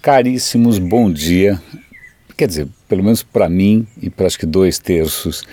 caríssimos, 0.00 0.78
bom 0.78 1.12
dia. 1.12 1.60
Quer 2.36 2.48
dizer, 2.48 2.68
pelo 2.88 3.04
menos 3.04 3.22
para 3.22 3.48
mim 3.48 3.86
e 4.00 4.08
para 4.08 4.26
acho 4.26 4.38
que 4.38 4.46
dois 4.46 4.78
terços 4.78 5.44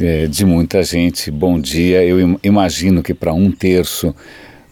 é, 0.00 0.26
de 0.26 0.44
muita 0.44 0.82
gente, 0.82 1.30
bom 1.30 1.60
dia. 1.60 2.04
Eu 2.04 2.38
imagino 2.42 3.02
que 3.02 3.14
para 3.14 3.32
um 3.32 3.52
terço, 3.52 4.14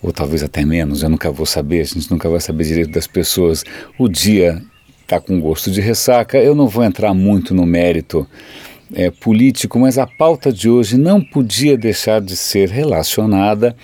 ou 0.02 0.12
talvez 0.12 0.42
até 0.42 0.64
menos, 0.64 1.02
eu 1.02 1.08
nunca 1.08 1.30
vou 1.30 1.46
saber, 1.46 1.80
a 1.80 1.84
gente 1.84 2.10
nunca 2.10 2.28
vai 2.28 2.40
saber 2.40 2.64
direito 2.64 2.90
das 2.90 3.06
pessoas, 3.06 3.64
o 3.96 4.08
dia 4.08 4.60
está 5.02 5.20
com 5.20 5.40
gosto 5.40 5.70
de 5.70 5.80
ressaca. 5.80 6.36
Eu 6.38 6.54
não 6.54 6.66
vou 6.66 6.82
entrar 6.82 7.14
muito 7.14 7.54
no 7.54 7.64
mérito 7.64 8.26
é, 8.92 9.10
político, 9.10 9.78
mas 9.78 9.98
a 9.98 10.06
pauta 10.06 10.52
de 10.52 10.68
hoje 10.68 10.98
não 10.98 11.20
podia 11.20 11.78
deixar 11.78 12.20
de 12.20 12.36
ser 12.36 12.68
relacionada 12.68 13.76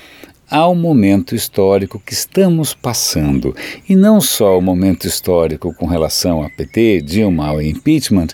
ao 0.51 0.75
momento 0.75 1.35
histórico 1.35 2.01
que 2.05 2.13
estamos 2.13 2.75
passando. 2.75 3.55
E 3.89 3.95
não 3.95 4.21
só 4.21 4.59
o 4.59 4.63
momento 4.63 5.07
histórico 5.07 5.75
com 5.75 5.87
relação 5.87 6.43
a 6.43 6.51
PT, 6.51 7.03
Dilma, 7.03 7.49
ao 7.49 7.63
impeachment, 7.63 8.29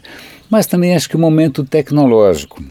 mas 0.51 0.67
também 0.67 0.95
acho 0.95 1.09
que 1.09 1.17
o 1.17 1.21
momento 1.21 1.65
tecnológico. 1.65 2.63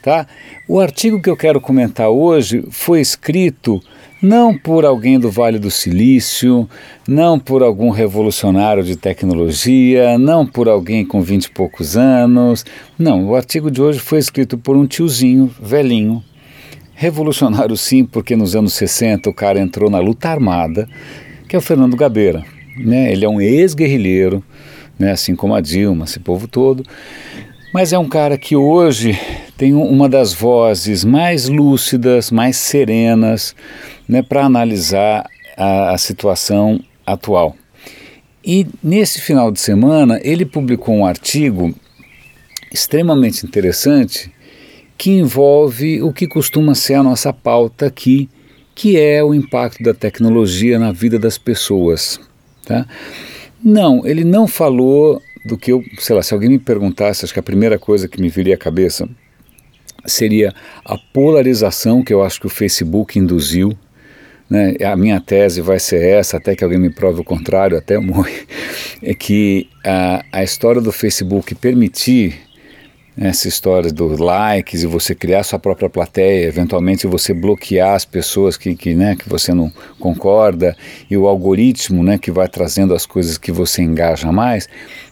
Tá? 0.00 0.26
O 0.68 0.80
artigo 0.80 1.20
que 1.20 1.30
eu 1.30 1.36
quero 1.36 1.60
comentar 1.60 2.08
hoje 2.08 2.64
foi 2.70 3.00
escrito 3.00 3.82
não 4.22 4.56
por 4.56 4.84
alguém 4.84 5.18
do 5.18 5.28
Vale 5.28 5.58
do 5.58 5.70
Silício, 5.70 6.68
não 7.08 7.40
por 7.40 7.60
algum 7.62 7.90
revolucionário 7.90 8.84
de 8.84 8.94
tecnologia, 8.94 10.16
não 10.16 10.46
por 10.46 10.68
alguém 10.68 11.04
com 11.04 11.20
vinte 11.20 11.46
e 11.46 11.50
poucos 11.50 11.96
anos. 11.96 12.64
Não, 12.96 13.26
o 13.26 13.34
artigo 13.34 13.68
de 13.68 13.82
hoje 13.82 13.98
foi 13.98 14.20
escrito 14.20 14.56
por 14.56 14.76
um 14.76 14.86
tiozinho 14.86 15.52
velhinho, 15.60 16.22
revolucionário 16.94 17.76
sim, 17.76 18.04
porque 18.04 18.36
nos 18.36 18.54
anos 18.54 18.72
60 18.74 19.28
o 19.28 19.34
cara 19.34 19.60
entrou 19.60 19.90
na 19.90 19.98
luta 19.98 20.28
armada, 20.28 20.88
que 21.48 21.56
é 21.56 21.58
o 21.58 21.62
Fernando 21.62 21.96
Gabeira. 21.96 22.44
Né? 22.76 23.12
Ele 23.12 23.24
é 23.24 23.28
um 23.28 23.40
ex-guerrilheiro, 23.40 24.42
né? 24.98 25.12
assim 25.12 25.34
como 25.34 25.54
a 25.54 25.60
Dilma, 25.60 26.04
esse 26.04 26.20
povo 26.20 26.46
todo. 26.46 26.84
Mas 27.72 27.92
é 27.92 27.98
um 27.98 28.08
cara 28.08 28.36
que 28.36 28.54
hoje 28.54 29.18
tem 29.56 29.72
uma 29.72 30.08
das 30.08 30.34
vozes 30.34 31.04
mais 31.04 31.48
lúcidas, 31.48 32.30
mais 32.30 32.56
serenas, 32.56 33.56
né, 34.06 34.22
para 34.22 34.44
analisar 34.44 35.24
a, 35.56 35.92
a 35.92 35.98
situação 35.98 36.78
atual. 37.06 37.56
E 38.44 38.66
nesse 38.82 39.20
final 39.20 39.50
de 39.50 39.60
semana 39.60 40.20
ele 40.22 40.44
publicou 40.44 40.94
um 40.94 41.06
artigo 41.06 41.74
extremamente 42.70 43.46
interessante 43.46 44.30
que 44.96 45.10
envolve 45.10 46.02
o 46.02 46.12
que 46.12 46.26
costuma 46.26 46.74
ser 46.74 46.94
a 46.94 47.02
nossa 47.02 47.32
pauta 47.32 47.86
aqui, 47.86 48.28
que 48.74 48.98
é 48.98 49.22
o 49.22 49.34
impacto 49.34 49.82
da 49.82 49.92
tecnologia 49.92 50.78
na 50.78 50.92
vida 50.92 51.18
das 51.18 51.36
pessoas. 51.36 52.20
Tá? 52.64 52.86
Não, 53.62 54.06
ele 54.06 54.24
não 54.24 54.46
falou 54.46 55.20
do 55.44 55.58
que 55.58 55.72
eu, 55.72 55.82
sei 55.98 56.14
lá, 56.16 56.22
se 56.22 56.32
alguém 56.32 56.50
me 56.50 56.58
perguntasse, 56.58 57.24
acho 57.24 57.34
que 57.34 57.40
a 57.40 57.42
primeira 57.42 57.78
coisa 57.78 58.08
que 58.08 58.20
me 58.20 58.28
viria 58.28 58.54
à 58.54 58.58
cabeça 58.58 59.08
seria 60.04 60.52
a 60.84 60.96
polarização 60.96 62.02
que 62.02 62.12
eu 62.12 62.22
acho 62.22 62.40
que 62.40 62.46
o 62.46 62.50
Facebook 62.50 63.18
induziu. 63.18 63.76
Né? 64.48 64.74
A 64.84 64.96
minha 64.96 65.20
tese 65.20 65.60
vai 65.60 65.78
ser 65.78 66.02
essa, 66.04 66.36
até 66.36 66.54
que 66.54 66.62
alguém 66.62 66.78
me 66.78 66.90
prove 66.90 67.20
o 67.20 67.24
contrário, 67.24 67.78
até 67.78 67.96
eu 67.96 68.02
morrer, 68.02 68.46
é 69.02 69.14
que 69.14 69.68
a, 69.84 70.24
a 70.32 70.44
história 70.44 70.80
do 70.80 70.92
Facebook 70.92 71.54
permitir 71.54 72.38
essa 73.16 73.46
história 73.46 73.92
dos 73.92 74.18
likes 74.18 74.82
e 74.82 74.86
você 74.86 75.14
criar 75.14 75.42
sua 75.42 75.58
própria 75.58 75.90
plateia, 75.90 76.46
eventualmente 76.46 77.06
você 77.06 77.34
bloquear 77.34 77.94
as 77.94 78.04
pessoas 78.04 78.56
que, 78.56 78.74
que, 78.74 78.94
né, 78.94 79.16
que 79.16 79.28
você 79.28 79.52
não 79.52 79.70
concorda 79.98 80.76
e 81.10 81.16
o 81.16 81.26
algoritmo 81.26 82.02
né, 82.02 82.16
que 82.16 82.30
vai 82.30 82.48
trazendo 82.48 82.94
as 82.94 83.04
coisas 83.04 83.36
que 83.36 83.52
você 83.52 83.82
engaja 83.82 84.32
mais, 84.32 84.68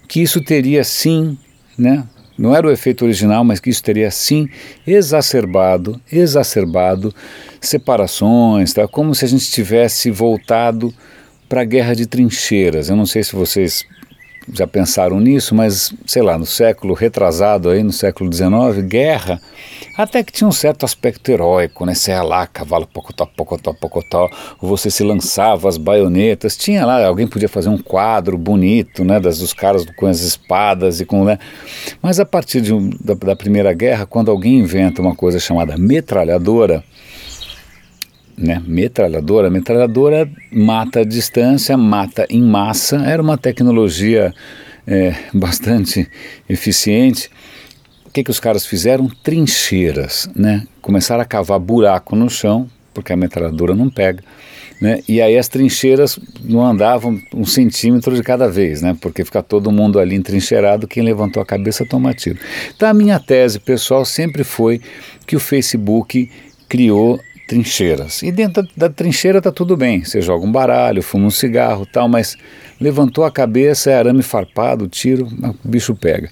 que 0.09 0.23
isso 0.23 0.43
teria 0.43 0.83
sim, 0.83 1.37
né, 1.77 2.05
não 2.41 2.57
era 2.57 2.67
o 2.67 2.71
efeito 2.71 3.05
original, 3.05 3.45
mas 3.45 3.61
que 3.61 3.69
isso 3.69 3.83
teria 3.83 4.11
sim 4.11 4.49
exacerbado, 4.87 6.01
exacerbado 6.11 7.15
separações, 7.61 8.73
tá? 8.73 8.89
como 8.89 9.15
se 9.15 9.27
a 9.27 9.29
gente 9.29 9.51
tivesse 9.51 10.11
voltado 10.11 10.93
para 11.47 11.61
a 11.61 11.65
guerra 11.65 11.95
de 11.95 12.07
trincheiras. 12.07 12.89
Eu 12.89 12.97
não 12.97 13.05
sei 13.05 13.23
se 13.23 13.37
vocês 13.37 13.85
já 14.53 14.67
pensaram 14.67 15.21
nisso, 15.21 15.55
mas 15.55 15.93
sei 16.07 16.23
lá, 16.23 16.39
no 16.39 16.47
século 16.47 16.95
retrasado 16.95 17.69
aí, 17.69 17.83
no 17.83 17.93
século 17.93 18.33
XIX, 18.33 18.87
guerra, 18.87 19.41
até 19.97 20.23
que 20.23 20.33
tinha 20.33 20.49
um 20.49 20.53
certo 20.53 20.85
aspecto 20.85 21.31
heróico, 21.31 21.85
né? 21.85 21.95
Você 21.95 22.11
ia 22.11 22.23
lá, 22.23 22.47
cavalo 22.47 22.87
pocotó, 22.87 23.27
pocotó, 23.27 23.73
pocotó, 23.73 24.29
você 24.61 24.91
se 24.91 25.05
lançava 25.05 25.69
as 25.69 25.77
baionetas, 25.77 26.57
tinha 26.57 26.87
lá, 26.87 27.05
alguém 27.07 27.27
podia 27.27 27.49
fazer 27.49 27.69
um 27.69 27.79
quadro 27.79 28.39
bonito, 28.39 29.05
né, 29.05 29.21
das 29.21 29.39
dos 29.39 29.53
caras 29.53 29.85
com 29.97 30.07
as 30.07 30.21
espadas 30.21 31.01
e 31.01 31.05
com, 31.05 31.25
né? 31.25 31.39
Mas 32.03 32.21
a 32.21 32.25
partir 32.25 32.61
de, 32.61 32.73
da, 33.03 33.15
da 33.15 33.37
Primeira 33.37 33.73
Guerra, 33.73 34.07
quando 34.07 34.31
alguém 34.31 34.59
inventa 34.59 35.01
uma 35.03 35.15
coisa 35.15 35.39
chamada 35.39 35.77
metralhadora, 35.77 36.85
né? 38.41 38.63
Metralhadora, 38.67 39.51
metralhadora 39.51 40.29
mata 40.51 41.01
a 41.01 41.05
distância, 41.05 41.77
mata 41.77 42.27
em 42.31 42.43
massa. 42.43 42.97
Era 42.97 43.23
uma 43.23 43.37
tecnologia 43.37 44.35
é, 44.87 45.15
bastante 45.33 46.09
eficiente. 46.49 47.31
O 48.07 48.11
que, 48.11 48.25
que 48.25 48.31
os 48.31 48.41
caras 48.41 48.67
fizeram? 48.67 49.09
Trincheiras, 49.23 50.29
né? 50.35 50.67
Começaram 50.81 51.21
a 51.21 51.25
cavar 51.25 51.61
buraco 51.61 52.17
no 52.17 52.29
chão, 52.29 52.69
porque 52.93 53.13
a 53.13 53.17
metralhadora 53.17 53.75
não 53.75 53.89
pega. 53.89 54.25
Né? 54.81 55.01
E 55.07 55.21
aí 55.21 55.37
as 55.37 55.47
trincheiras 55.47 56.19
não 56.43 56.65
andavam 56.65 57.21
um 57.35 57.45
centímetro 57.45 58.17
de 58.17 58.23
cada 58.23 58.49
vez, 58.49 58.81
né? 58.81 58.97
porque 58.99 59.23
fica 59.27 59.43
todo 59.43 59.71
mundo 59.71 59.99
ali 59.99 60.17
entrincheirado, 60.17 60.89
quem 60.89 61.03
levantou 61.03 61.43
a 61.43 61.45
cabeça 61.45 61.85
toma 61.85 62.15
tiro. 62.15 62.39
Então 62.75 62.89
a 62.89 62.95
minha 62.95 63.21
tese 63.21 63.61
pessoal 63.61 64.07
sempre 64.07 64.43
foi 64.43 64.81
que 65.27 65.37
o 65.37 65.41
Facebook 65.41 66.31
criou 66.67 67.21
trincheiras. 67.51 68.23
E 68.23 68.31
dentro 68.31 68.65
da, 68.77 68.89
trincheira 68.89 69.39
está 69.39 69.51
tudo 69.51 69.77
bem. 69.77 70.05
Você 70.05 70.23
joga 70.23 70.47
um 70.47 70.53
baralho, 70.53 71.03
fuma 71.03 71.27
um 71.27 71.31
cigarro 71.31 71.85
tal, 71.85 72.09
mas 72.09 72.37
levantou 72.81 73.25
a 73.25 73.31
cabeça, 73.31 73.91
é 73.91 73.99
arame 73.99 74.23
farpado, 74.23 74.87
tiro, 74.87 75.27
o 75.65 75.69
bicho 75.69 75.93
pega. 75.97 76.31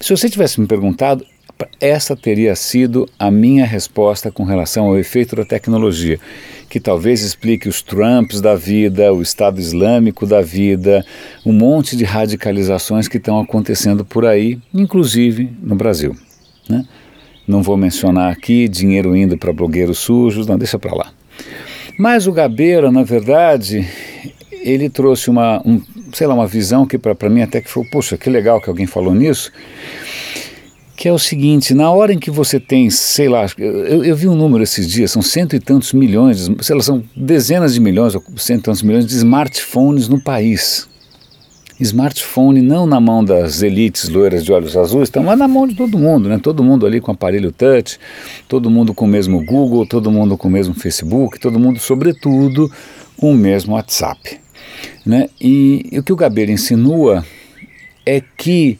Se 0.00 0.10
você 0.10 0.28
tivesse 0.28 0.60
me 0.60 0.66
perguntado, 0.66 1.24
essa 1.80 2.16
teria 2.16 2.56
sido 2.56 3.08
a 3.16 3.30
minha 3.30 3.64
resposta 3.64 4.28
com 4.28 4.42
relação 4.42 4.86
ao 4.86 4.98
efeito 4.98 5.36
da 5.36 5.44
tecnologia, 5.44 6.18
que 6.68 6.80
talvez 6.80 7.22
explique 7.22 7.68
os 7.68 7.80
Trumps 7.80 8.40
da 8.40 8.56
vida, 8.56 9.12
o 9.12 9.22
Estado 9.22 9.60
Islâmico 9.60 10.26
da 10.26 10.42
vida, 10.42 11.06
um 11.46 11.52
monte 11.52 11.96
de 11.96 12.02
radicalizações 12.02 13.06
que 13.06 13.18
estão 13.18 13.38
acontecendo 13.38 14.04
por 14.04 14.26
aí, 14.26 14.58
inclusive 14.74 15.48
no 15.62 15.76
Brasil. 15.76 16.16
Né? 16.68 16.84
Não 17.46 17.62
vou 17.62 17.76
mencionar 17.76 18.32
aqui 18.32 18.68
dinheiro 18.68 19.14
indo 19.16 19.36
para 19.36 19.52
blogueiros 19.52 19.98
sujos, 19.98 20.46
não, 20.46 20.56
deixa 20.56 20.78
para 20.78 20.94
lá. 20.94 21.12
Mas 21.98 22.26
o 22.26 22.32
Gabeira, 22.32 22.90
na 22.90 23.02
verdade, 23.02 23.86
ele 24.50 24.88
trouxe 24.88 25.30
uma, 25.30 25.62
um, 25.64 25.80
sei 26.12 26.26
lá, 26.26 26.34
uma 26.34 26.46
visão 26.46 26.86
que 26.86 26.98
para 26.98 27.30
mim 27.30 27.42
até 27.42 27.60
que 27.60 27.70
foi, 27.70 27.84
poxa, 27.84 28.16
que 28.16 28.30
legal 28.30 28.60
que 28.60 28.68
alguém 28.68 28.86
falou 28.86 29.14
nisso, 29.14 29.52
que 30.96 31.08
é 31.08 31.12
o 31.12 31.18
seguinte, 31.18 31.74
na 31.74 31.90
hora 31.90 32.12
em 32.12 32.18
que 32.18 32.30
você 32.30 32.58
tem, 32.58 32.88
sei 32.88 33.28
lá, 33.28 33.46
eu, 33.58 34.04
eu 34.04 34.16
vi 34.16 34.26
um 34.26 34.34
número 34.34 34.62
esses 34.64 34.88
dias, 34.88 35.10
são 35.10 35.20
cento 35.20 35.54
e 35.54 35.60
tantos 35.60 35.92
milhões, 35.92 36.50
sei 36.62 36.74
lá, 36.74 36.82
são 36.82 37.04
dezenas 37.14 37.74
de 37.74 37.80
milhões, 37.80 38.14
ou 38.14 38.22
cento 38.36 38.60
e 38.60 38.62
tantos 38.64 38.82
milhões 38.82 39.06
de 39.06 39.14
smartphones 39.14 40.08
no 40.08 40.20
país 40.22 40.88
smartphone 41.80 42.62
não 42.62 42.86
na 42.86 43.00
mão 43.00 43.24
das 43.24 43.62
elites 43.62 44.08
loiras 44.08 44.44
de 44.44 44.52
olhos 44.52 44.76
azuis, 44.76 45.08
então, 45.08 45.22
mas 45.22 45.38
na 45.38 45.48
mão 45.48 45.66
de 45.66 45.74
todo 45.74 45.98
mundo, 45.98 46.28
né? 46.28 46.38
Todo 46.38 46.62
mundo 46.62 46.86
ali 46.86 47.00
com 47.00 47.10
aparelho 47.10 47.50
touch, 47.50 47.98
todo 48.48 48.70
mundo 48.70 48.94
com 48.94 49.04
o 49.04 49.08
mesmo 49.08 49.44
Google, 49.44 49.86
todo 49.86 50.10
mundo 50.10 50.36
com 50.36 50.48
o 50.48 50.50
mesmo 50.50 50.74
Facebook, 50.74 51.38
todo 51.40 51.58
mundo, 51.58 51.78
sobretudo, 51.78 52.70
com 53.16 53.32
o 53.32 53.36
mesmo 53.36 53.74
WhatsApp. 53.74 54.40
Né? 55.04 55.28
E, 55.40 55.86
e 55.92 55.98
o 55.98 56.02
que 56.02 56.12
o 56.12 56.16
Gabeira 56.16 56.52
insinua 56.52 57.24
é 58.06 58.20
que 58.20 58.78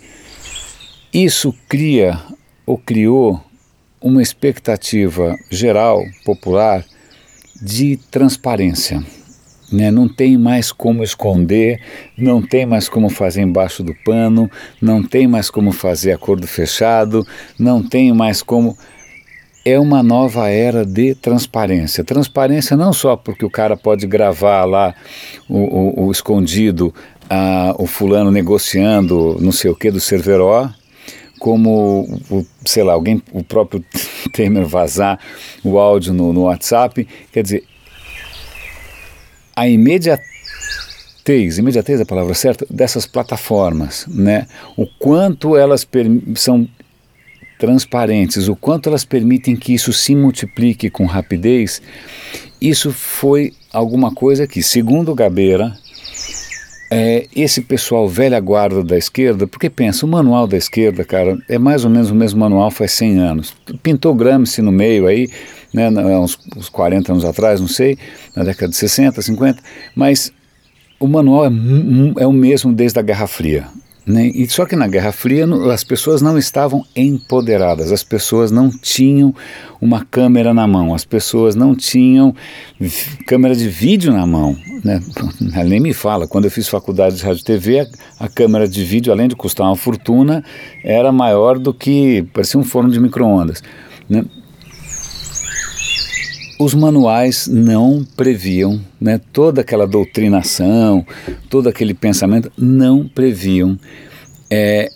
isso 1.13 1.55
cria 1.69 2.21
ou 2.67 2.79
criou 2.79 3.41
uma 4.01 4.23
expectativa 4.23 5.37
geral, 5.51 6.03
popular, 6.25 6.85
de 7.61 7.97
transparência. 8.11 9.03
Né? 9.73 9.91
Não 9.91 10.09
tem 10.09 10.37
mais 10.37 10.71
como 10.71 11.03
esconder, 11.03 11.81
não 12.17 12.41
tem 12.43 12.67
mais 12.67 12.89
como 12.89 13.09
fazer 13.09 13.43
embaixo 13.43 13.83
do 13.83 13.95
pano, 14.05 14.51
não 14.81 15.03
tem 15.03 15.27
mais 15.27 15.51
como 15.51 15.73
fazer 15.73 16.13
acordo 16.13 16.47
fechado, 16.47 17.27
não 17.59 17.83
tem 17.83 18.13
mais 18.13 18.43
como. 18.43 18.77
É 19.67 19.81
uma 19.81 20.03
nova 20.03 20.51
era 20.51 20.85
de 20.85 21.15
transparência. 21.15 22.05
Transparência 22.05 22.77
não 22.77 22.93
só 22.93 23.17
porque 23.17 23.47
o 23.47 23.51
cara 23.51 23.77
pode 23.77 24.07
gravar 24.07 24.65
lá 24.65 24.95
o, 25.49 26.03
o, 26.03 26.07
o 26.07 26.13
escondido, 26.13 26.95
a, 27.31 27.75
o 27.79 27.87
fulano 27.87 28.31
negociando 28.31 29.39
não 29.41 29.53
sei 29.53 29.71
o 29.71 29.75
que 29.75 29.91
do 29.91 30.01
Cerveró, 30.01 30.69
como, 31.39 32.21
o, 32.31 32.47
sei 32.65 32.83
lá, 32.83 32.95
alguém, 32.95 33.23
o 33.33 33.45
próprio 33.45 33.85
Temer 34.33 34.65
vazar 34.67 35.19
o 35.63 35.79
áudio 35.79 36.15
no, 36.15 36.33
no 36.33 36.43
WhatsApp. 36.45 37.07
Quer 37.31 37.43
dizer, 37.43 37.65
a 39.57 39.69
imediatez 39.69 40.35
imediatez, 41.59 42.01
é 42.01 42.03
a 42.03 42.07
palavra 42.07 42.35
certa, 42.35 42.67
dessas 42.69 43.07
plataformas, 43.07 44.07
né? 44.09 44.47
O 44.77 44.87
quanto 44.87 45.57
elas 45.57 45.87
são 46.35 46.69
transparentes, 47.59 48.49
o 48.49 48.57
quanto 48.57 48.89
elas 48.89 49.05
permitem 49.05 49.57
que 49.57 49.73
isso 49.73 49.93
se 49.93 50.15
multiplique 50.15 50.91
com 50.91 51.07
rapidez, 51.07 51.81
isso 52.61 52.93
foi 52.93 53.53
alguma 53.73 54.15
coisa 54.15 54.47
que, 54.47 54.63
segundo 54.63 55.15
Gabeira, 55.15 55.73
é, 56.91 57.27
esse 57.35 57.63
pessoal 57.63 58.09
velha 58.09 58.39
guarda 58.39 58.85
da 58.85 58.97
esquerda, 58.97 59.47
porque 59.47 59.71
pensa, 59.71 60.05
o 60.05 60.09
manual 60.09 60.47
da 60.47 60.57
esquerda, 60.57 61.05
cara, 61.05 61.39
é 61.49 61.59
mais 61.59 61.85
ou 61.85 61.91
menos 61.91 62.11
o 62.11 62.15
mesmo 62.15 62.41
manual 62.41 62.71
faz 62.71 62.93
100 62.93 63.19
anos. 63.19 63.55
Pintou 63.83 64.15
Gramsci 64.15 64.61
no 64.63 64.71
meio 64.71 65.07
aí, 65.07 65.29
né, 65.75 65.91
uns, 66.17 66.39
uns 66.57 66.69
40 66.69 67.13
anos 67.13 67.25
atrás, 67.25 67.61
não 67.61 67.69
sei, 67.69 67.99
na 68.35 68.45
década 68.45 68.69
de 68.69 68.77
60, 68.77 69.21
50, 69.21 69.63
mas 69.95 70.33
o 71.01 71.09
manual 71.09 71.47
é, 71.47 71.51
é 72.21 72.27
o 72.27 72.33
mesmo 72.33 72.73
desde 72.73 72.99
a 72.99 73.03
Guerra 73.03 73.27
Fria. 73.27 73.67
Né? 74.07 74.27
E 74.27 74.47
só 74.49 74.67
que 74.67 74.77
na 74.77 74.87
Guerra 74.87 75.13
Fria 75.13 75.47
as 75.73 75.83
pessoas 75.83 76.21
não 76.21 76.37
estavam 76.37 76.85
empoderadas, 76.95 77.91
as 77.91 78.05
pessoas 78.05 78.51
não 78.51 78.71
tinham 78.71 79.35
uma 79.81 80.05
câmera 80.05 80.53
na 80.53 80.67
mão, 80.67 80.95
as 80.95 81.07
pessoas 81.07 81.55
não 81.55 81.75
tinham 81.75 82.35
câmera 83.27 83.57
de 83.57 83.67
vídeo 83.69 84.13
na 84.13 84.27
mão. 84.27 84.57
Né? 84.85 85.01
Nem 85.67 85.81
me 85.81 85.95
fala, 85.95 86.29
quando 86.29 86.45
eu 86.45 86.51
fiz 86.51 86.69
faculdade 86.69 87.17
de 87.17 87.25
rádio 87.25 87.41
e 87.41 87.45
TV, 87.45 87.81
a, 87.81 87.87
a 88.27 88.29
câmera 88.29 88.69
de 88.69 88.85
vídeo, 88.85 89.11
além 89.11 89.27
de 89.27 89.35
custar 89.35 89.67
uma 89.67 89.77
fortuna, 89.77 90.45
era 90.85 91.11
maior 91.11 91.59
do 91.59 91.73
que, 91.73 92.23
parecia 92.35 92.61
um 92.61 92.65
forno 92.65 92.91
de 92.91 93.01
micro-ondas. 93.01 93.63
Né? 94.09 94.23
Os 96.59 96.75
manuais 96.75 97.47
não 97.49 98.07
previam, 98.17 98.81
né, 99.01 99.21
toda 99.33 99.61
aquela 99.61 99.87
doutrinação, 99.87 101.07
todo 101.51 101.69
aquele 101.69 101.95
pensamento, 101.95 102.51
não 102.57 103.09
previam 103.09 103.79
é, 104.51 104.89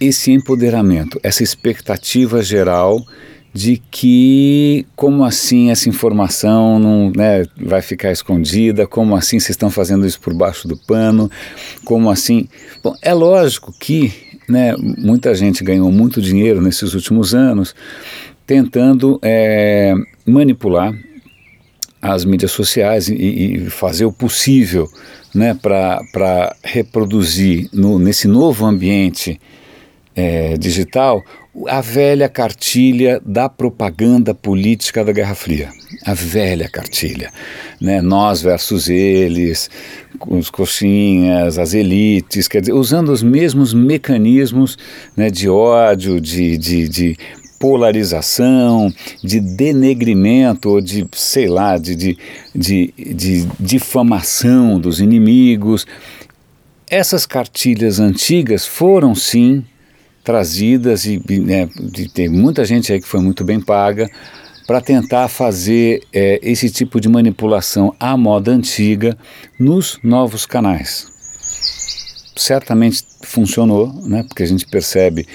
esse 0.00 0.30
empoderamento, 0.30 1.18
essa 1.22 1.42
expectativa 1.42 2.42
geral 2.42 3.04
de 3.52 3.82
que 3.90 4.86
como 4.94 5.24
assim 5.24 5.70
essa 5.70 5.88
informação 5.88 6.78
não 6.78 7.10
né, 7.10 7.44
vai 7.56 7.82
ficar 7.82 8.12
escondida, 8.12 8.86
como 8.86 9.16
assim 9.16 9.40
vocês 9.40 9.50
estão 9.50 9.70
fazendo 9.70 10.06
isso 10.06 10.20
por 10.20 10.34
baixo 10.34 10.68
do 10.68 10.76
pano, 10.76 11.30
como 11.84 12.10
assim. 12.10 12.46
Bom, 12.82 12.94
é 13.02 13.12
lógico 13.12 13.72
que 13.72 14.12
né, 14.48 14.74
muita 14.78 15.34
gente 15.34 15.64
ganhou 15.64 15.90
muito 15.90 16.22
dinheiro 16.22 16.60
nesses 16.60 16.94
últimos 16.94 17.34
anos 17.34 17.74
tentando 18.46 19.18
é, 19.22 19.92
manipular 20.28 20.92
as 22.00 22.24
mídias 22.24 22.52
sociais 22.52 23.08
e, 23.08 23.14
e 23.14 23.70
fazer 23.70 24.04
o 24.04 24.12
possível 24.12 24.88
né, 25.34 25.54
para 25.54 26.54
reproduzir 26.62 27.68
no, 27.72 27.98
nesse 27.98 28.28
novo 28.28 28.64
ambiente 28.64 29.40
é, 30.14 30.56
digital 30.56 31.22
a 31.66 31.80
velha 31.80 32.28
cartilha 32.28 33.20
da 33.24 33.48
propaganda 33.48 34.34
política 34.34 35.04
da 35.04 35.12
Guerra 35.12 35.34
Fria. 35.34 35.70
A 36.04 36.14
velha 36.14 36.68
cartilha. 36.68 37.32
Né? 37.80 38.00
Nós 38.00 38.42
versus 38.42 38.88
eles, 38.88 39.68
os 40.26 40.50
coxinhas, 40.50 41.58
as 41.58 41.74
elites, 41.74 42.46
quer 42.46 42.60
dizer, 42.60 42.74
usando 42.74 43.10
os 43.10 43.22
mesmos 43.22 43.74
mecanismos 43.74 44.78
né, 45.16 45.30
de 45.30 45.48
ódio, 45.48 46.20
de, 46.20 46.56
de, 46.56 46.88
de 46.88 47.18
polarização, 47.58 48.92
de 49.22 49.40
denegrimento, 49.40 50.70
ou 50.70 50.80
de, 50.80 51.06
sei 51.12 51.48
lá, 51.48 51.76
de, 51.76 51.94
de, 51.94 52.18
de, 52.54 52.94
de 52.96 53.46
difamação 53.58 54.78
dos 54.78 55.00
inimigos. 55.00 55.86
Essas 56.88 57.26
cartilhas 57.26 57.98
antigas 57.98 58.66
foram 58.66 59.14
sim 59.14 59.64
trazidas 60.24 61.06
e 61.06 61.22
né, 61.40 61.68
tem 62.12 62.28
muita 62.28 62.64
gente 62.64 62.92
aí 62.92 63.00
que 63.00 63.08
foi 63.08 63.20
muito 63.20 63.44
bem 63.44 63.60
paga 63.60 64.08
para 64.66 64.82
tentar 64.82 65.28
fazer 65.28 66.02
é, 66.12 66.38
esse 66.42 66.68
tipo 66.70 67.00
de 67.00 67.08
manipulação 67.08 67.94
à 67.98 68.14
moda 68.14 68.50
antiga 68.50 69.16
nos 69.58 69.98
novos 70.02 70.44
canais. 70.44 71.06
Certamente 72.36 73.02
funcionou, 73.22 73.90
né, 74.06 74.22
porque 74.22 74.42
a 74.42 74.46
gente 74.46 74.66
percebe 74.66 75.26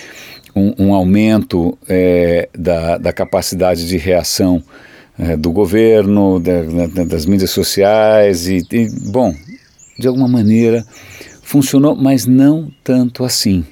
um, 0.55 0.87
um 0.87 0.93
aumento 0.93 1.77
é, 1.87 2.49
da, 2.57 2.97
da 2.97 3.13
capacidade 3.13 3.87
de 3.87 3.97
reação 3.97 4.63
é, 5.17 5.35
do 5.35 5.51
governo, 5.51 6.39
da, 6.39 7.03
das 7.05 7.25
mídias 7.25 7.51
sociais 7.51 8.47
e, 8.47 8.65
e, 8.71 8.89
bom, 9.11 9.33
de 9.97 10.07
alguma 10.07 10.27
maneira 10.27 10.85
funcionou, 11.43 11.95
mas 11.95 12.25
não 12.25 12.71
tanto 12.83 13.23
assim, 13.23 13.63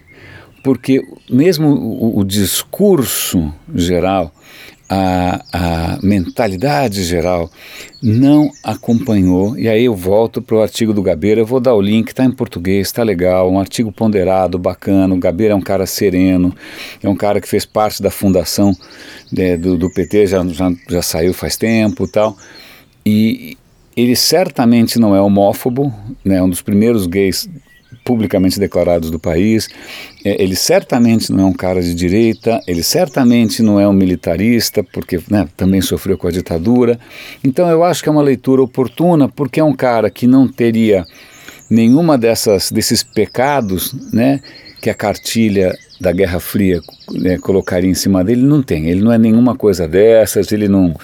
porque 0.63 1.01
mesmo 1.29 1.69
o, 1.69 2.19
o 2.19 2.23
discurso 2.23 3.51
geral 3.73 4.31
a, 4.93 5.45
a 5.53 5.99
mentalidade 6.03 7.01
geral 7.05 7.49
não 8.03 8.51
acompanhou, 8.61 9.57
e 9.57 9.69
aí 9.69 9.85
eu 9.85 9.95
volto 9.95 10.41
para 10.41 10.57
o 10.57 10.61
artigo 10.61 10.91
do 10.93 11.01
Gabeira, 11.01 11.39
eu 11.39 11.45
vou 11.45 11.61
dar 11.61 11.73
o 11.73 11.81
link, 11.81 12.09
está 12.09 12.25
em 12.25 12.31
português, 12.31 12.87
está 12.87 13.01
legal, 13.01 13.49
um 13.49 13.57
artigo 13.57 13.89
ponderado, 13.89 14.59
bacana, 14.59 15.15
o 15.15 15.17
Gabeira 15.17 15.53
é 15.53 15.55
um 15.55 15.61
cara 15.61 15.85
sereno, 15.85 16.53
é 17.01 17.07
um 17.07 17.15
cara 17.15 17.39
que 17.39 17.47
fez 17.47 17.65
parte 17.65 18.03
da 18.03 18.11
fundação 18.11 18.75
né, 19.31 19.55
do, 19.55 19.77
do, 19.77 19.89
PT, 19.89 20.27
já, 20.27 20.45
já, 20.47 20.69
já 20.89 21.01
saiu 21.01 21.33
faz 21.33 21.55
tempo 21.55 22.05
tal, 22.05 22.35
e 23.05 23.57
ele 23.95 24.15
certamente 24.15 24.99
não 24.99 25.15
é 25.15 25.21
homófobo, 25.21 25.93
né, 26.25 26.43
um 26.43 26.49
dos 26.49 26.61
primeiros 26.61 27.07
gays 27.07 27.47
publicamente 28.03 28.59
declarados 28.59 29.09
do 29.09 29.19
país. 29.19 29.67
É, 30.23 30.41
ele 30.41 30.55
certamente 30.55 31.31
não 31.31 31.43
é 31.43 31.45
um 31.45 31.53
cara 31.53 31.81
de 31.81 31.93
direita, 31.93 32.61
ele 32.67 32.83
certamente 32.83 33.61
não 33.61 33.79
é 33.79 33.87
um 33.87 33.93
militarista, 33.93 34.83
porque 34.83 35.19
né, 35.29 35.47
também 35.55 35.81
sofreu 35.81 36.17
com 36.17 36.27
a 36.27 36.31
ditadura. 36.31 36.99
Então 37.43 37.69
eu 37.69 37.83
acho 37.83 38.03
que 38.03 38.09
é 38.09 38.11
uma 38.11 38.21
leitura 38.21 38.61
oportuna, 38.61 39.27
porque 39.27 39.59
é 39.59 39.63
um 39.63 39.75
cara 39.75 40.09
que 40.09 40.27
não 40.27 40.47
teria 40.47 41.05
nenhuma 41.69 42.17
dessas 42.17 42.71
desses 42.71 43.01
pecados, 43.01 43.93
né, 44.11 44.41
que 44.81 44.89
a 44.89 44.93
cartilha 44.93 45.73
da 45.99 46.11
Guerra 46.11 46.39
Fria 46.39 46.81
né, 47.11 47.37
colocaria 47.37 47.89
em 47.89 47.93
cima 47.93 48.23
dele, 48.23 48.41
não 48.41 48.63
tem. 48.63 48.89
Ele 48.89 49.01
não 49.01 49.13
é 49.13 49.17
nenhuma 49.17 49.55
coisa 49.55 49.87
dessas, 49.87 50.51
ele 50.51 50.67
não 50.67 50.95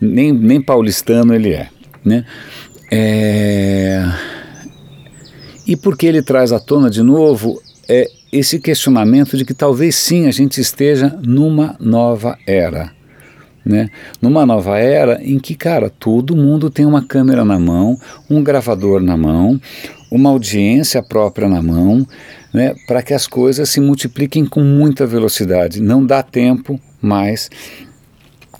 nem, 0.00 0.32
nem 0.32 0.60
paulistano 0.60 1.34
ele 1.34 1.52
é, 1.52 1.68
né? 2.04 2.24
É... 2.90 4.35
E 5.66 5.74
porque 5.76 6.06
ele 6.06 6.22
traz 6.22 6.52
à 6.52 6.60
tona 6.60 6.88
de 6.88 7.02
novo 7.02 7.60
é 7.88 8.08
esse 8.32 8.58
questionamento 8.58 9.36
de 9.36 9.44
que 9.44 9.54
talvez 9.54 9.96
sim 9.96 10.26
a 10.26 10.30
gente 10.30 10.60
esteja 10.60 11.18
numa 11.22 11.76
nova 11.80 12.38
era. 12.46 12.92
Né? 13.64 13.88
Numa 14.22 14.46
nova 14.46 14.78
era 14.78 15.20
em 15.22 15.38
que, 15.40 15.56
cara, 15.56 15.90
todo 15.90 16.36
mundo 16.36 16.70
tem 16.70 16.86
uma 16.86 17.02
câmera 17.02 17.44
na 17.44 17.58
mão, 17.58 17.98
um 18.30 18.42
gravador 18.42 19.00
na 19.00 19.16
mão, 19.16 19.60
uma 20.10 20.30
audiência 20.30 21.02
própria 21.02 21.48
na 21.48 21.60
mão, 21.60 22.06
né? 22.54 22.74
para 22.86 23.02
que 23.02 23.12
as 23.12 23.26
coisas 23.26 23.68
se 23.68 23.80
multipliquem 23.80 24.44
com 24.44 24.60
muita 24.60 25.04
velocidade. 25.04 25.82
Não 25.82 26.04
dá 26.04 26.22
tempo 26.22 26.80
mais 27.02 27.50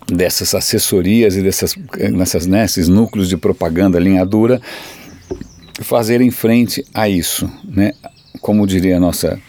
dessas 0.08 0.54
assessorias 0.54 1.36
e 1.36 1.42
dessas, 1.42 1.75
nessas, 2.12 2.46
né, 2.46 2.66
núcleos 2.88 3.28
de 3.28 3.36
propaganda 3.36 3.98
linha 3.98 4.25
dura 4.25 4.60
fazerem 5.80 6.30
frente 6.30 6.85
a 6.95 7.09
isso, 7.09 7.50
né? 7.64 7.92
Como 8.40 8.66
diria 8.66 8.97
a 8.97 9.00
nossa 9.00 9.40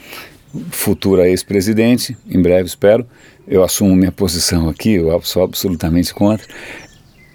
futura 0.72 1.28
ex-presidente, 1.28 2.18
em 2.30 2.42
breve 2.42 2.68
espero, 2.68 3.06
eu 3.48 3.64
assumo 3.64 3.96
minha 3.96 4.12
posição 4.12 4.70
aqui, 4.70 4.94
eu 4.94 5.22
sou 5.22 5.44
absolutamente 5.44 6.14
contra, 6.14 6.46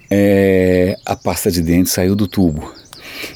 é, 0.09 0.95
a 1.05 1.15
pasta 1.15 1.49
de 1.49 1.61
dente 1.61 1.89
saiu 1.89 2.15
do 2.15 2.27
tubo. 2.27 2.71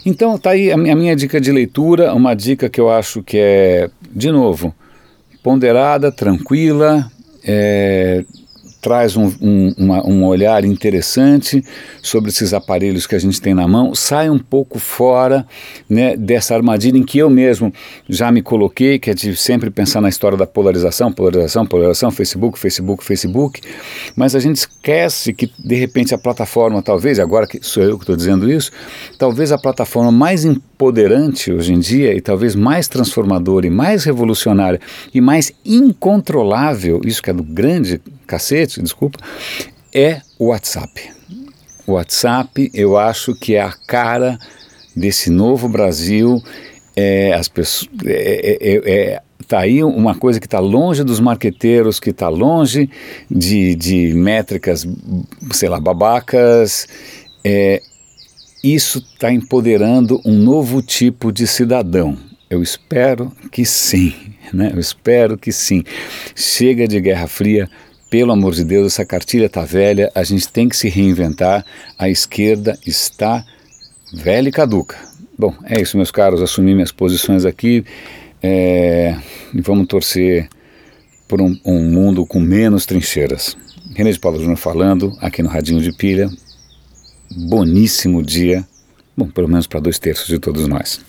Então 0.05 0.37
tá 0.37 0.51
aí 0.51 0.71
a 0.71 0.77
minha, 0.77 0.93
a 0.93 0.95
minha 0.95 1.15
dica 1.15 1.39
de 1.39 1.51
leitura, 1.51 2.13
uma 2.13 2.35
dica 2.35 2.69
que 2.69 2.79
eu 2.79 2.89
acho 2.89 3.23
que 3.23 3.37
é, 3.37 3.89
de 4.11 4.31
novo, 4.31 4.73
ponderada, 5.41 6.11
tranquila, 6.11 7.09
é, 7.43 8.23
traz 8.81 9.17
um, 9.17 9.31
um, 9.41 9.73
uma, 9.77 10.07
um, 10.07 10.25
olhar 10.25 10.63
interessante 10.63 11.63
sobre 12.01 12.29
esses 12.29 12.53
aparelhos 12.53 13.07
que 13.07 13.15
a 13.15 13.19
gente 13.19 13.41
tem 13.41 13.53
na 13.53 13.67
mão, 13.67 13.93
sai 13.95 14.29
um 14.29 14.39
pouco 14.39 14.79
fora 14.79 15.45
né, 15.89 16.15
dessa 16.15 16.55
armadilha 16.55 16.97
em 16.97 17.03
que 17.03 17.17
eu 17.17 17.29
mesmo 17.29 17.73
já 18.07 18.31
me 18.31 18.41
coloquei, 18.41 18.99
que 18.99 19.09
é 19.09 19.13
de 19.13 19.35
sempre 19.35 19.69
pensar 19.69 20.01
na 20.01 20.09
história 20.09 20.37
da 20.37 20.45
polarização, 20.45 21.11
polarização, 21.11 21.65
polarização, 21.65 22.11
Facebook, 22.11 22.59
Facebook, 22.59 23.03
Facebook, 23.03 23.61
mas 24.15 24.35
a 24.35 24.39
gente 24.39 24.57
esquece 24.57 25.33
que 25.33 25.51
de 25.57 25.75
repente 25.75 26.13
a 26.13 26.17
plataforma, 26.17 26.81
talvez, 26.81 27.19
agora 27.19 27.47
que 27.47 27.59
sou 27.61 27.83
eu 27.83 27.97
que 27.97 28.03
estou 28.03 28.15
dizendo 28.15 28.49
isso, 28.49 28.71
talvez 29.17 29.51
a 29.51 29.57
plataforma 29.57 30.11
mais 30.11 30.45
empoderante 30.45 31.51
hoje 31.51 31.73
em 31.73 31.79
dia 31.79 32.13
e 32.13 32.21
talvez 32.21 32.55
mais 32.55 32.87
transformadora 32.87 33.65
e 33.65 33.69
mais 33.69 34.03
revolucionária 34.03 34.79
e 35.13 35.19
mais 35.19 35.51
incontrolável, 35.65 37.01
isso 37.03 37.21
que 37.21 37.29
é 37.29 37.33
do 37.33 37.43
grande 37.43 37.99
cacete, 38.27 38.81
desculpa, 38.81 39.17
é 39.93 40.21
o 40.37 40.47
WhatsApp. 40.47 41.09
O 41.87 41.93
WhatsApp 41.93 42.69
eu 42.73 42.97
acho 42.97 43.33
que 43.33 43.55
é 43.55 43.61
a 43.61 43.71
cara 43.71 44.37
desse 44.95 45.29
novo 45.29 45.69
Brasil. 45.69 46.43
É, 46.95 47.33
as 47.33 47.47
pessoas, 47.47 47.89
é, 48.05 48.57
é, 48.59 48.73
é, 48.73 48.91
é 48.91 49.21
tá 49.47 49.59
aí 49.59 49.83
uma 49.83 50.13
coisa 50.13 50.39
que 50.39 50.45
está 50.45 50.59
longe 50.59 51.03
dos 51.03 51.19
marqueteiros, 51.19 51.99
que 51.99 52.09
está 52.09 52.27
longe 52.27 52.89
de, 53.31 53.75
de 53.75 54.13
métricas, 54.13 54.85
sei 55.51 55.69
lá, 55.69 55.79
babacas. 55.79 56.87
É, 57.43 57.81
isso 58.63 58.99
está 58.99 59.31
empoderando 59.31 60.19
um 60.25 60.33
novo 60.33 60.81
tipo 60.81 61.31
de 61.31 61.47
cidadão. 61.47 62.17
Eu 62.49 62.61
espero 62.61 63.31
que 63.51 63.65
sim, 63.65 64.13
né? 64.53 64.71
Eu 64.73 64.79
espero 64.79 65.37
que 65.37 65.51
sim. 65.51 65.83
Chega 66.35 66.87
de 66.87 66.99
Guerra 66.99 67.27
Fria, 67.27 67.69
pelo 68.09 68.31
amor 68.31 68.53
de 68.53 68.63
Deus, 68.63 68.93
essa 68.93 69.05
cartilha 69.05 69.45
está 69.45 69.63
velha, 69.63 70.11
a 70.15 70.23
gente 70.23 70.47
tem 70.49 70.67
que 70.69 70.75
se 70.75 70.89
reinventar. 70.89 71.65
A 71.97 72.09
esquerda 72.09 72.77
está 72.85 73.45
velha 74.13 74.49
e 74.49 74.51
caduca. 74.51 74.97
Bom, 75.37 75.53
é 75.65 75.81
isso, 75.81 75.97
meus 75.97 76.11
caros. 76.11 76.41
Assumi 76.41 76.73
minhas 76.73 76.91
posições 76.91 77.45
aqui 77.45 77.83
é, 78.41 79.15
e 79.53 79.61
vamos 79.61 79.87
torcer 79.87 80.49
por 81.27 81.41
um, 81.41 81.57
um 81.65 81.83
mundo 81.83 82.25
com 82.25 82.39
menos 82.39 82.85
trincheiras. 82.85 83.57
René 83.95 84.11
de 84.11 84.19
Paulo 84.19 84.39
Júnior 84.39 84.57
falando 84.57 85.17
aqui 85.21 85.43
no 85.43 85.49
Radinho 85.49 85.81
de 85.81 85.91
Pilha 85.91 86.29
boníssimo 87.29 88.23
dia, 88.23 88.65
bom, 89.15 89.27
pelo 89.27 89.47
menos 89.47 89.67
para 89.67 89.79
dois 89.79 89.99
terços 89.99 90.27
de 90.27 90.39
todos 90.39 90.67
nós. 90.67 91.01